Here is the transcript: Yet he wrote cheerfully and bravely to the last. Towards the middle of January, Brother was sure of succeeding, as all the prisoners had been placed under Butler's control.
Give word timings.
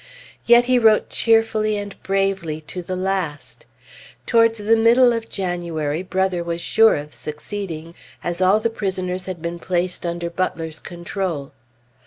Yet 0.47 0.65
he 0.65 0.79
wrote 0.79 1.11
cheerfully 1.11 1.77
and 1.77 1.95
bravely 2.01 2.61
to 2.61 2.81
the 2.81 2.95
last. 2.95 3.67
Towards 4.25 4.57
the 4.57 4.75
middle 4.75 5.13
of 5.13 5.29
January, 5.29 6.01
Brother 6.01 6.43
was 6.43 6.59
sure 6.59 6.95
of 6.95 7.13
succeeding, 7.13 7.93
as 8.23 8.41
all 8.41 8.59
the 8.59 8.71
prisoners 8.71 9.27
had 9.27 9.43
been 9.43 9.59
placed 9.59 10.03
under 10.03 10.31
Butler's 10.31 10.79
control. 10.79 11.51